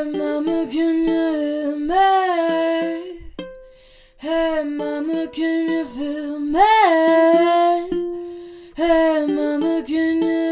[0.00, 3.20] Hey mama, can you hear me?
[4.16, 6.58] Hey mama, can you feel me?
[8.76, 10.49] Hey mama, can you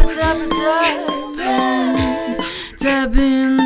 [0.00, 0.86] Tap, tap,
[1.36, 2.38] tap,
[2.78, 3.59] tap,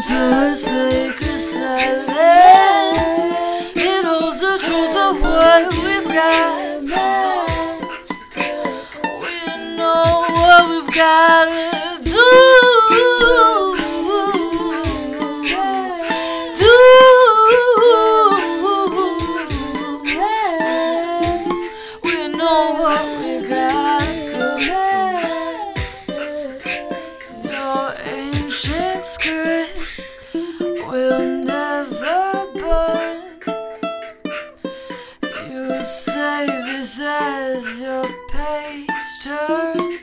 [36.84, 38.90] as your page
[39.22, 40.00] turns.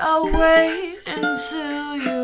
[0.00, 2.17] I'll wait until you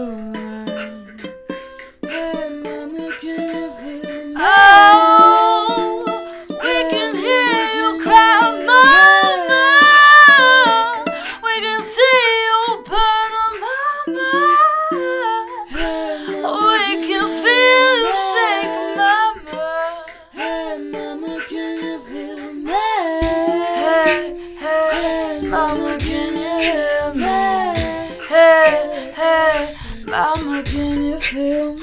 [31.35, 31.75] Hey,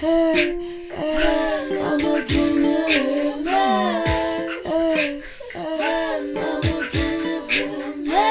[0.00, 0.56] hey,
[1.70, 3.52] mama, can you hear me?
[4.64, 5.22] Hey,
[5.52, 8.24] hey, mama, can you feel me?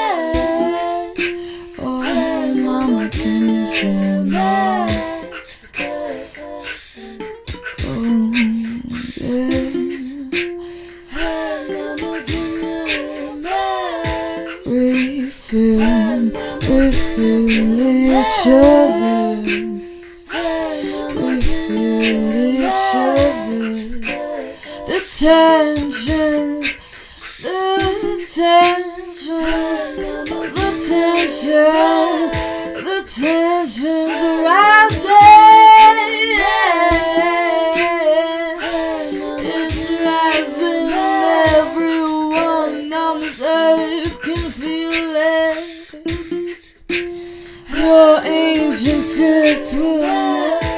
[1.78, 4.48] Oh, hey, mama, can you feel me?
[7.86, 8.32] Oh,
[9.22, 9.70] yeah.
[11.14, 13.54] Hey, mama, hear me?
[14.66, 15.78] We feel,
[16.68, 17.78] we feel
[18.18, 18.97] each other.
[25.18, 26.76] Tensions,
[27.42, 27.58] the
[28.32, 32.30] tensions, the tension,
[32.84, 33.82] the tensions
[34.46, 35.18] rising.
[39.42, 45.78] It's rising, and everyone on this earth can feel it.
[47.70, 50.00] Your ancient script will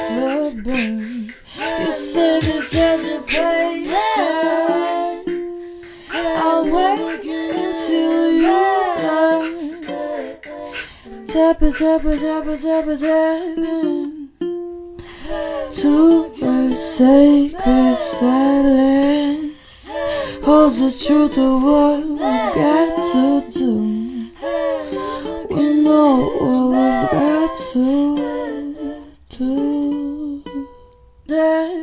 [0.09, 1.33] never burn.
[1.79, 3.10] You say this as
[11.31, 14.11] Tap it, tap it, tap it, tap it, tap it.
[15.71, 19.87] To a sacred silence
[20.43, 23.73] holds the truth of what we've got to do.
[25.55, 26.11] We know
[26.41, 27.85] what we've got to
[29.29, 30.43] do.
[31.27, 31.80] That